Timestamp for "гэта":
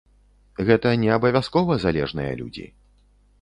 0.69-0.93